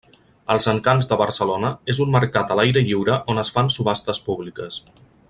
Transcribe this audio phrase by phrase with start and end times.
[0.53, 4.85] Els encants de Barcelona és un mercat a l'aire lliure on es fan subhastes públiques.